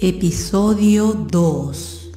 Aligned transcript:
Episodio 0.00 1.12
2 1.12 2.10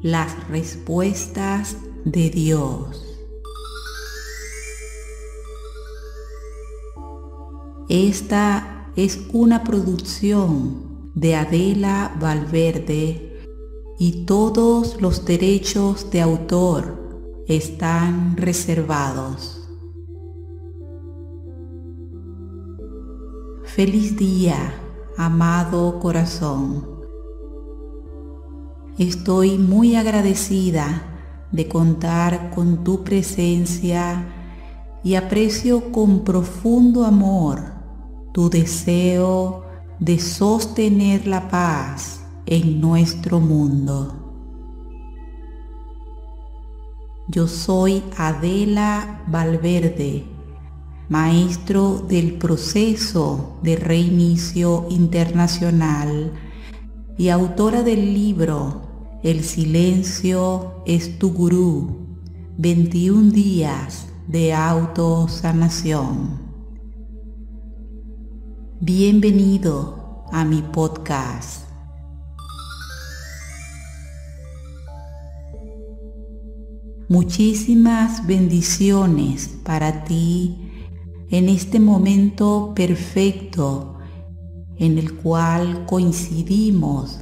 Las 0.00 0.48
respuestas 0.48 1.76
de 2.06 2.30
Dios. 2.30 3.04
Esta 7.90 8.90
es 8.96 9.20
una 9.34 9.62
producción 9.62 11.10
de 11.14 11.36
Adela 11.36 12.16
Valverde 12.18 13.44
y 13.98 14.24
todos 14.24 15.02
los 15.02 15.26
derechos 15.26 16.10
de 16.10 16.22
autor 16.22 17.44
están 17.46 18.38
reservados. 18.38 19.68
Feliz 23.64 24.16
día, 24.16 24.87
amado 25.18 25.98
corazón. 25.98 26.86
Estoy 28.98 29.58
muy 29.58 29.96
agradecida 29.96 31.02
de 31.50 31.66
contar 31.66 32.50
con 32.54 32.84
tu 32.84 33.02
presencia 33.02 34.24
y 35.02 35.16
aprecio 35.16 35.90
con 35.90 36.22
profundo 36.22 37.04
amor 37.04 37.64
tu 38.32 38.48
deseo 38.48 39.64
de 39.98 40.20
sostener 40.20 41.26
la 41.26 41.48
paz 41.48 42.20
en 42.46 42.80
nuestro 42.80 43.40
mundo. 43.40 44.14
Yo 47.26 47.48
soy 47.48 48.04
Adela 48.16 49.24
Valverde, 49.26 50.24
maestro 51.08 52.04
del 52.06 52.34
proceso 52.34 53.58
de 53.62 53.76
reinicio 53.76 54.86
internacional 54.90 56.32
y 57.16 57.30
autora 57.30 57.82
del 57.82 58.12
libro 58.12 59.18
El 59.22 59.42
silencio 59.42 60.82
es 60.86 61.18
tu 61.18 61.32
gurú, 61.32 62.18
21 62.58 63.30
días 63.30 64.06
de 64.26 64.52
autosanación. 64.52 66.46
Bienvenido 68.80 70.26
a 70.30 70.44
mi 70.44 70.60
podcast. 70.60 71.64
Muchísimas 77.08 78.26
bendiciones 78.26 79.48
para 79.64 80.04
ti 80.04 80.67
en 81.30 81.48
este 81.48 81.80
momento 81.80 82.72
perfecto 82.74 83.98
en 84.76 84.98
el 84.98 85.14
cual 85.14 85.84
coincidimos 85.86 87.20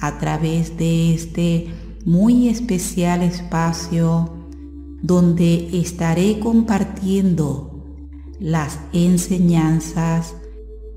a 0.00 0.18
través 0.18 0.76
de 0.76 1.14
este 1.14 1.68
muy 2.04 2.48
especial 2.48 3.22
espacio 3.22 4.34
donde 5.02 5.80
estaré 5.80 6.38
compartiendo 6.38 7.84
las 8.40 8.78
enseñanzas 8.92 10.34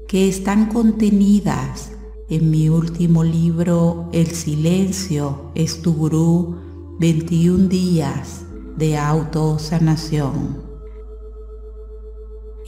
que 0.08 0.28
están 0.28 0.68
contenidas 0.68 1.91
en 2.30 2.50
mi 2.50 2.69
último 2.69 3.24
libro 3.24 4.09
El 4.14 4.28
silencio 4.28 5.52
es 5.56 5.81
tu 5.81 5.94
gurú 5.94 6.56
21 7.00 7.68
días 7.68 8.44
de 8.78 8.97
autosanación. 8.97 10.71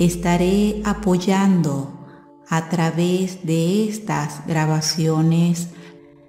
Estaré 0.03 0.81
apoyando 0.83 1.93
a 2.49 2.67
través 2.67 3.45
de 3.45 3.87
estas 3.87 4.45
grabaciones 4.45 5.69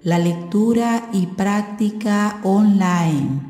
la 0.01 0.17
lectura 0.17 1.09
y 1.11 1.25
práctica 1.25 2.39
online 2.45 3.41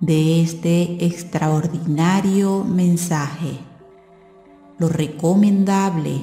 de 0.00 0.42
este 0.42 1.06
extraordinario 1.06 2.64
mensaje. 2.64 3.60
Lo 4.78 4.88
recomendable 4.88 6.18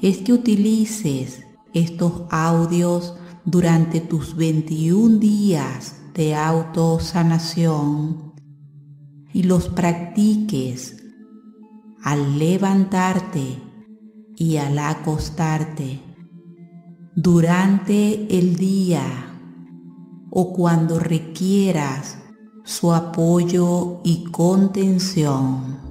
es 0.00 0.16
que 0.22 0.32
utilices 0.32 1.44
estos 1.74 2.22
audios 2.30 3.16
durante 3.44 4.00
tus 4.00 4.34
21 4.34 5.18
días 5.18 5.96
de 6.14 6.34
autosanación 6.34 8.32
y 9.34 9.42
los 9.42 9.68
practiques 9.68 10.95
al 12.06 12.38
levantarte 12.38 13.58
y 14.36 14.56
al 14.58 14.78
acostarte 14.78 16.00
durante 17.16 18.38
el 18.38 18.54
día 18.54 19.02
o 20.30 20.52
cuando 20.52 21.00
requieras 21.00 22.18
su 22.64 22.94
apoyo 22.94 24.02
y 24.04 24.22
contención. 24.30 25.84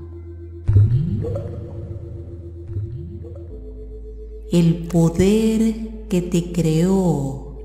El 4.52 4.88
poder 4.88 6.08
que 6.08 6.22
te 6.22 6.50
creó 6.50 7.56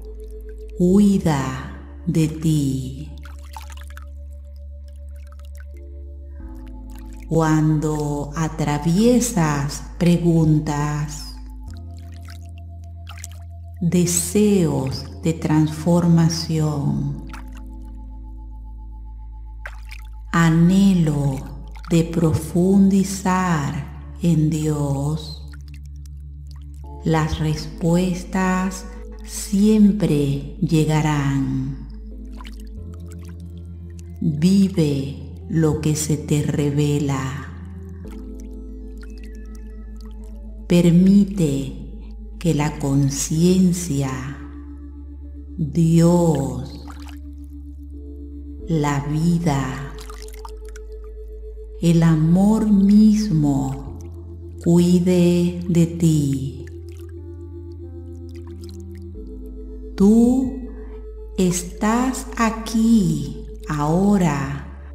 cuida 0.78 1.81
de 2.06 2.28
ti. 2.28 3.12
Cuando 7.28 8.29
atraviesas 8.35 9.81
preguntas, 9.97 11.34
deseos 13.81 15.24
de 15.24 15.34
transformación, 15.34 17.25
anhelo 20.31 21.38
de 21.90 22.03
profundizar 22.03 24.13
en 24.22 24.51
Dios, 24.51 25.44
las 27.05 27.39
respuestas 27.39 28.85
siempre 29.23 30.57
llegarán. 30.59 31.88
Vive 34.19 35.35
lo 35.47 35.81
que 35.81 35.95
se 35.95 36.17
te 36.17 36.41
revela. 36.41 37.53
Permite 40.67 41.73
que 42.39 42.55
la 42.55 42.79
conciencia 42.79 44.11
Dios, 45.57 46.85
la 48.68 49.06
vida, 49.06 49.94
el 51.81 52.03
amor 52.03 52.69
mismo 52.69 54.00
cuide 54.63 55.62
de 55.69 55.85
ti. 55.85 56.64
Tú 59.95 60.68
estás 61.38 62.27
aquí 62.36 63.47
ahora 63.69 64.92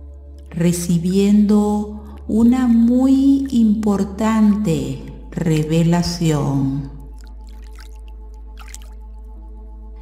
recibiendo 0.51 2.19
una 2.29 2.67
muy 2.67 3.47
importante 3.51 5.03
revelación. 5.31 6.91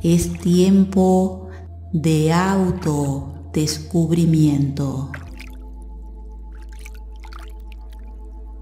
Es 0.03 0.33
tiempo 0.41 1.47
de 1.93 2.33
autodescubrimiento. 2.33 5.13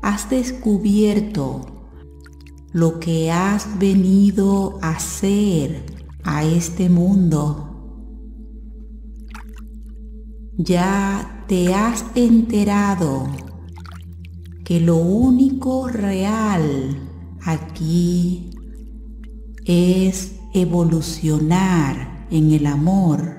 Has 0.03 0.29
descubierto 0.29 1.63
lo 2.73 3.01
que 3.01 3.33
has 3.33 3.79
venido 3.79 4.79
a 4.83 4.91
hacer 4.91 5.96
a 6.27 6.45
este 6.45 6.91
mundo. 6.91 7.63
Ya 10.59 11.45
te 11.49 11.73
has 11.73 12.05
enterado 12.15 13.27
que 14.65 14.81
lo 14.81 14.97
único 14.97 15.89
real 15.89 16.99
aquí 17.43 18.51
es 19.65 20.35
evolucionar 20.53 22.27
en 22.31 22.51
el 22.51 22.67
amor 22.67 23.37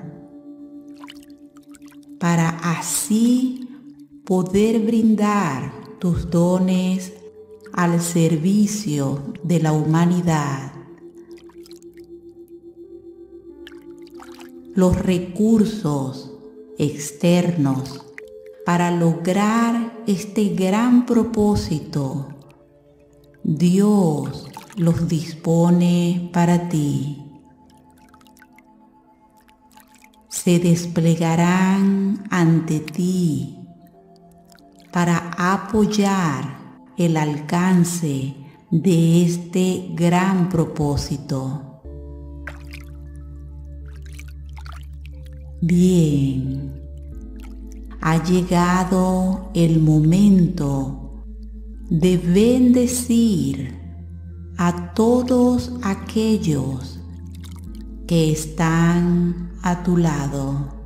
para 2.18 2.48
así 2.48 3.68
poder 4.24 4.80
brindar 4.80 5.72
tus 5.98 6.30
dones 6.30 7.12
al 7.72 8.00
servicio 8.00 9.34
de 9.42 9.60
la 9.60 9.72
humanidad. 9.72 10.77
Los 14.78 14.96
recursos 14.96 16.30
externos 16.78 18.00
para 18.64 18.92
lograr 18.92 20.04
este 20.06 20.50
gran 20.50 21.04
propósito. 21.04 22.28
Dios 23.42 24.46
los 24.76 25.08
dispone 25.08 26.30
para 26.32 26.68
ti. 26.68 27.24
Se 30.28 30.60
desplegarán 30.60 32.24
ante 32.30 32.78
ti 32.78 33.58
para 34.92 35.32
apoyar 35.36 36.84
el 36.96 37.16
alcance 37.16 38.36
de 38.70 39.24
este 39.24 39.88
gran 39.96 40.48
propósito. 40.48 41.67
Bien, 45.60 46.72
ha 48.00 48.22
llegado 48.22 49.50
el 49.54 49.80
momento 49.80 51.24
de 51.90 52.16
bendecir 52.16 53.74
a 54.56 54.94
todos 54.94 55.72
aquellos 55.82 57.00
que 58.06 58.30
están 58.30 59.50
a 59.62 59.82
tu 59.82 59.96
lado. 59.96 60.76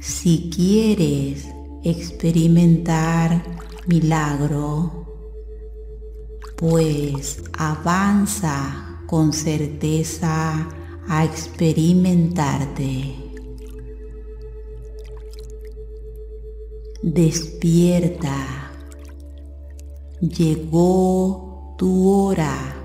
Si 0.00 0.50
quieres 0.52 1.46
experimentar 1.84 3.44
milagro, 3.86 5.06
pues 6.56 7.44
avanza 7.56 8.95
con 9.06 9.32
certeza 9.32 10.68
a 11.08 11.24
experimentarte. 11.24 13.14
Despierta. 17.02 18.72
Llegó 20.20 21.74
tu 21.78 22.08
hora 22.08 22.76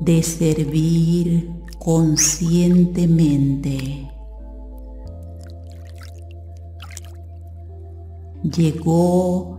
de 0.00 0.22
servir 0.22 1.50
conscientemente. 1.78 4.10
Llegó 8.42 9.58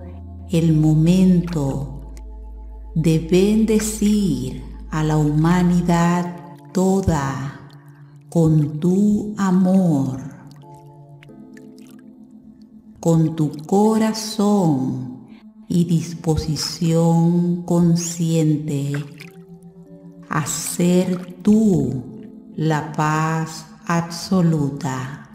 el 0.52 0.74
momento 0.74 2.12
de 2.94 3.18
bendecir 3.20 4.75
a 4.96 5.04
la 5.04 5.18
humanidad 5.18 6.56
toda 6.72 7.60
con 8.30 8.80
tu 8.80 9.36
amor, 9.38 10.22
con 13.02 13.36
tu 13.36 13.52
corazón 13.66 15.28
y 15.68 15.84
disposición 15.84 17.64
consciente 17.64 18.94
a 20.30 20.46
ser 20.46 21.40
tú 21.42 22.02
la 22.56 22.94
paz 22.94 23.66
absoluta. 23.88 25.30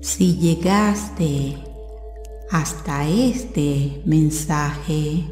Si 0.00 0.38
llegaste 0.38 1.71
hasta 2.52 3.08
este 3.08 4.02
mensaje, 4.04 5.24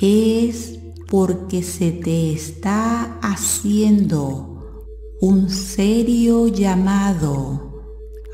es 0.00 0.80
porque 1.08 1.62
se 1.62 1.92
te 1.92 2.32
está 2.32 3.20
haciendo 3.20 4.88
un 5.20 5.48
serio 5.48 6.48
llamado 6.48 7.84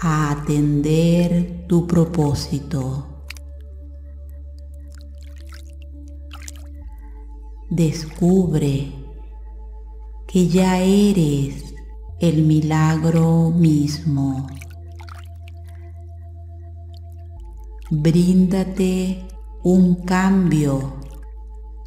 a 0.00 0.30
atender 0.30 1.66
tu 1.68 1.86
propósito. 1.86 3.26
Descubre 7.68 8.94
que 10.26 10.48
ya 10.48 10.80
eres 10.80 11.74
el 12.18 12.44
milagro 12.44 13.50
mismo. 13.50 14.46
Bríndate 17.90 19.26
un 19.62 20.04
cambio 20.04 20.96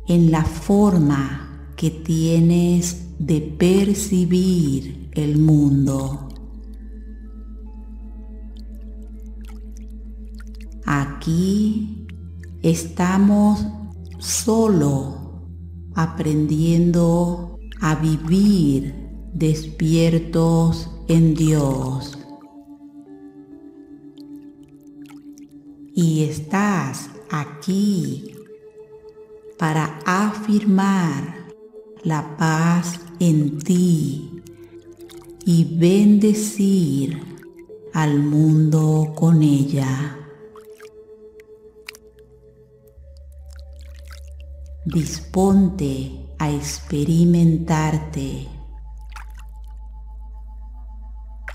en 0.07 0.31
la 0.31 0.43
forma 0.43 1.69
que 1.75 1.91
tienes 1.91 3.15
de 3.19 3.39
percibir 3.41 5.11
el 5.13 5.37
mundo. 5.37 6.27
Aquí 10.85 12.07
estamos 12.63 13.63
solo 14.17 15.43
aprendiendo 15.93 17.59
a 17.79 17.93
vivir 17.95 18.95
despiertos 19.33 20.89
en 21.07 21.35
Dios. 21.35 22.20
Y 26.01 26.23
estás 26.23 27.11
aquí 27.29 28.33
para 29.59 29.99
afirmar 30.03 31.45
la 32.01 32.35
paz 32.37 32.99
en 33.19 33.59
ti 33.59 34.41
y 35.45 35.77
bendecir 35.77 37.21
al 37.93 38.17
mundo 38.17 39.13
con 39.15 39.43
ella. 39.43 40.17
Disponte 44.83 46.33
a 46.39 46.49
experimentarte. 46.49 48.47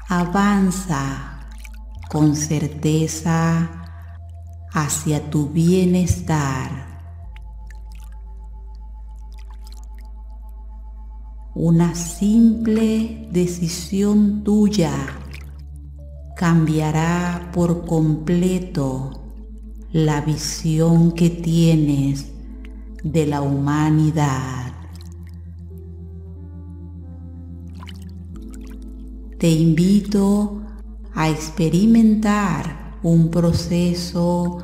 Avanza 0.08 1.48
con 2.08 2.36
certeza 2.36 3.85
hacia 4.76 5.30
tu 5.30 5.48
bienestar 5.48 6.86
Una 11.58 11.94
simple 11.94 13.30
decisión 13.32 14.44
tuya 14.44 14.92
cambiará 16.36 17.50
por 17.54 17.86
completo 17.86 19.22
la 19.90 20.20
visión 20.20 21.12
que 21.12 21.30
tienes 21.30 22.30
de 23.02 23.24
la 23.24 23.40
humanidad. 23.40 24.74
Te 29.38 29.50
invito 29.50 30.60
a 31.14 31.30
experimentar 31.30 32.85
un 33.02 33.30
proceso 33.30 34.58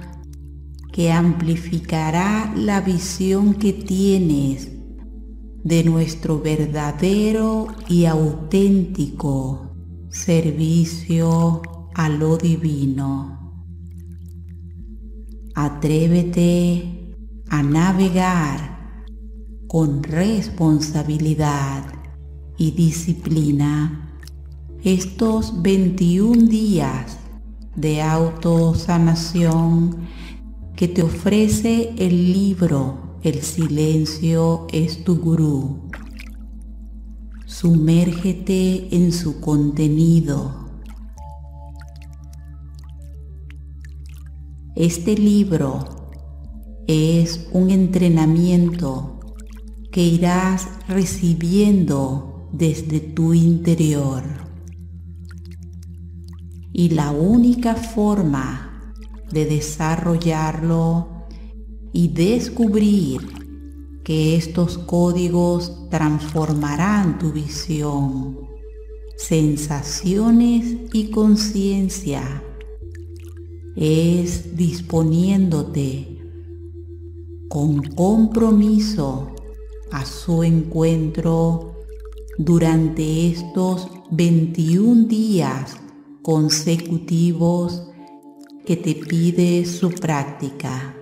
que 0.92 1.10
amplificará 1.10 2.52
la 2.56 2.80
visión 2.80 3.54
que 3.54 3.72
tienes 3.72 4.70
de 5.64 5.84
nuestro 5.84 6.40
verdadero 6.40 7.68
y 7.88 8.04
auténtico 8.04 9.74
servicio 10.10 11.62
a 11.94 12.08
lo 12.08 12.36
divino. 12.36 13.38
Atrévete 15.54 17.14
a 17.48 17.62
navegar 17.62 19.02
con 19.66 20.02
responsabilidad 20.02 21.84
y 22.58 22.72
disciplina 22.72 24.18
estos 24.82 25.62
21 25.62 26.48
días 26.48 27.21
de 27.76 28.02
autosanación 28.02 30.08
que 30.76 30.88
te 30.88 31.02
ofrece 31.02 31.94
el 31.98 32.32
libro 32.32 33.12
el 33.22 33.40
silencio 33.42 34.66
es 34.72 35.04
tu 35.04 35.16
gurú. 35.16 35.90
Sumérgete 37.46 38.96
en 38.96 39.12
su 39.12 39.40
contenido. 39.40 40.70
Este 44.74 45.16
libro 45.16 45.84
es 46.88 47.48
un 47.52 47.70
entrenamiento 47.70 49.20
que 49.92 50.02
irás 50.02 50.66
recibiendo 50.88 52.48
desde 52.52 52.98
tu 52.98 53.34
interior. 53.34 54.41
Y 56.72 56.90
la 56.90 57.10
única 57.10 57.74
forma 57.74 58.94
de 59.30 59.46
desarrollarlo 59.46 61.08
y 61.92 62.08
descubrir 62.08 63.20
que 64.04 64.36
estos 64.36 64.78
códigos 64.78 65.88
transformarán 65.90 67.18
tu 67.18 67.32
visión, 67.32 68.38
sensaciones 69.16 70.76
y 70.92 71.10
conciencia. 71.10 72.42
Es 73.76 74.56
disponiéndote 74.56 76.18
con 77.48 77.82
compromiso 77.82 79.34
a 79.90 80.04
su 80.04 80.42
encuentro 80.42 81.74
durante 82.38 83.28
estos 83.28 83.88
21 84.10 85.04
días 85.04 85.81
consecutivos 86.22 87.88
que 88.64 88.76
te 88.76 88.94
pide 88.94 89.64
su 89.66 89.90
práctica. 89.90 90.96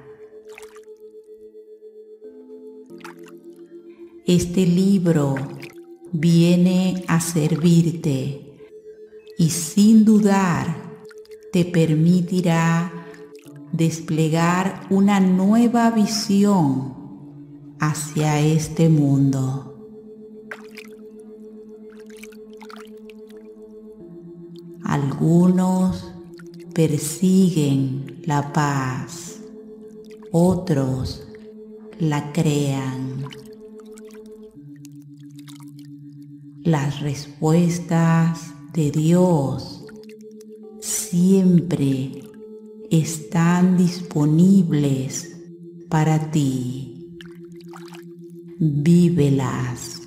Este 4.27 4.67
libro 4.67 5.35
viene 6.13 7.05
a 7.07 7.21
servirte 7.21 8.59
y 9.37 9.51
sin 9.51 10.05
dudar 10.05 10.99
te 11.53 11.65
permitirá 11.65 12.93
desplegar 13.73 14.87
una 14.91 15.21
nueva 15.21 15.91
visión 15.91 16.95
hacia 17.79 18.41
este 18.41 18.89
mundo. 18.89 19.70
Algunos 24.91 26.05
persiguen 26.75 28.23
la 28.25 28.53
paz, 28.53 29.41
otros 30.33 31.23
la 32.01 32.33
crean. 32.33 33.25
Las 36.65 36.99
respuestas 37.03 38.53
de 38.73 38.91
Dios 38.91 39.85
siempre 40.81 42.25
están 42.91 43.77
disponibles 43.77 45.37
para 45.89 46.33
ti. 46.33 47.17
Vívelas. 48.59 50.00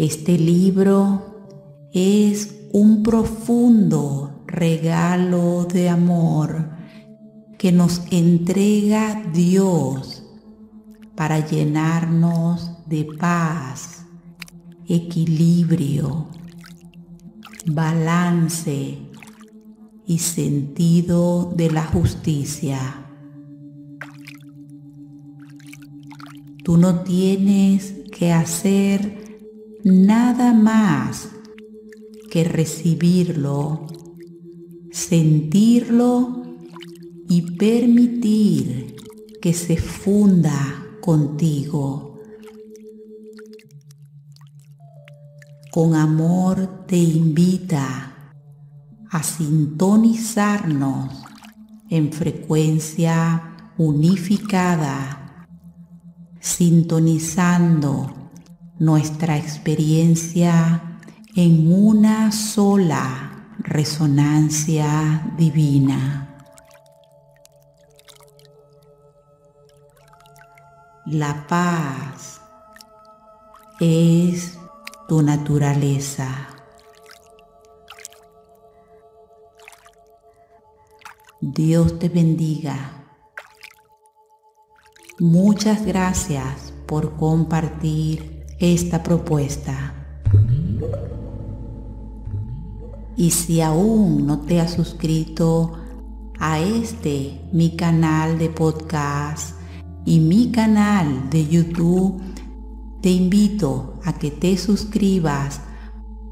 Este 0.00 0.38
libro 0.38 1.90
es 1.92 2.54
un 2.72 3.02
profundo 3.02 4.44
regalo 4.46 5.66
de 5.66 5.90
amor 5.90 6.70
que 7.58 7.70
nos 7.70 8.00
entrega 8.10 9.22
Dios 9.34 10.24
para 11.14 11.46
llenarnos 11.46 12.78
de 12.86 13.08
paz, 13.18 14.06
equilibrio, 14.88 16.28
balance 17.66 18.96
y 20.06 20.18
sentido 20.18 21.52
de 21.54 21.70
la 21.72 21.84
justicia. 21.84 23.06
Tú 26.64 26.78
no 26.78 27.00
tienes 27.00 27.96
que 28.10 28.32
hacer 28.32 29.19
nada 29.84 30.52
más 30.52 31.28
que 32.30 32.44
recibirlo, 32.44 33.86
sentirlo 34.92 36.42
y 37.28 37.56
permitir 37.56 38.96
que 39.40 39.52
se 39.52 39.76
funda 39.76 40.84
contigo. 41.00 42.20
Con 45.72 45.94
amor 45.94 46.84
te 46.86 46.96
invita 46.96 48.34
a 49.10 49.22
sintonizarnos 49.22 51.22
en 51.88 52.12
frecuencia 52.12 53.56
unificada, 53.78 55.46
sintonizando 56.40 58.19
nuestra 58.80 59.36
experiencia 59.36 60.96
en 61.36 61.70
una 61.70 62.32
sola 62.32 63.54
resonancia 63.58 65.34
divina. 65.36 66.42
La 71.04 71.46
paz 71.46 72.40
es 73.80 74.58
tu 75.08 75.20
naturaleza. 75.20 76.48
Dios 81.42 81.98
te 81.98 82.08
bendiga. 82.08 83.04
Muchas 85.18 85.84
gracias 85.84 86.72
por 86.86 87.16
compartir 87.18 88.39
esta 88.60 89.02
propuesta. 89.02 89.94
Y 93.16 93.30
si 93.30 93.60
aún 93.60 94.26
no 94.26 94.40
te 94.40 94.60
has 94.60 94.74
suscrito 94.74 95.72
a 96.38 96.60
este, 96.60 97.40
mi 97.52 97.76
canal 97.76 98.38
de 98.38 98.48
podcast 98.48 99.56
y 100.06 100.20
mi 100.20 100.52
canal 100.52 101.28
de 101.30 101.46
YouTube, 101.46 102.20
te 103.02 103.10
invito 103.10 103.98
a 104.04 104.12
que 104.14 104.30
te 104.30 104.56
suscribas 104.56 105.60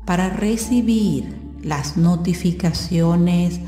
para 0.07 0.31
recibir 0.31 1.37
las 1.63 1.97
notificaciones 1.97 3.61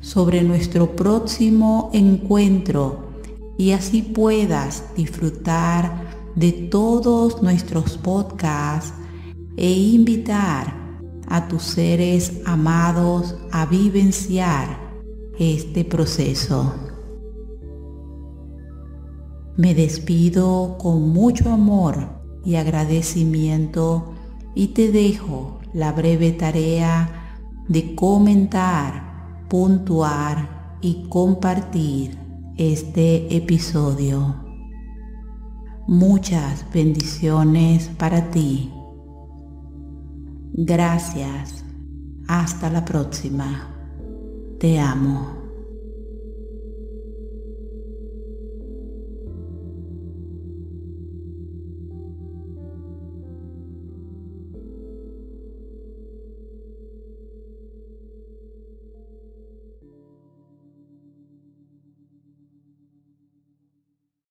sobre 0.00 0.42
nuestro 0.42 0.94
próximo 0.94 1.90
encuentro 1.92 3.08
y 3.56 3.72
así 3.72 4.02
puedas 4.02 4.84
disfrutar 4.96 6.07
de 6.38 6.52
todos 6.52 7.42
nuestros 7.42 7.98
podcasts 7.98 8.94
e 9.56 9.72
invitar 9.72 10.72
a 11.26 11.48
tus 11.48 11.64
seres 11.64 12.40
amados 12.44 13.34
a 13.50 13.66
vivenciar 13.66 14.78
este 15.36 15.84
proceso. 15.84 16.74
Me 19.56 19.74
despido 19.74 20.76
con 20.78 21.08
mucho 21.10 21.50
amor 21.50 22.08
y 22.44 22.54
agradecimiento 22.54 24.14
y 24.54 24.68
te 24.68 24.92
dejo 24.92 25.58
la 25.74 25.90
breve 25.90 26.30
tarea 26.30 27.42
de 27.66 27.96
comentar, 27.96 29.46
puntuar 29.48 30.78
y 30.80 31.08
compartir 31.08 32.16
este 32.56 33.36
episodio. 33.36 34.47
Muchas 35.88 36.66
bendiciones 36.70 37.88
para 37.96 38.30
ti. 38.30 38.70
Gracias. 40.52 41.64
Hasta 42.26 42.68
la 42.68 42.84
próxima. 42.84 43.74
Te 44.60 44.78
amo. 44.78 45.37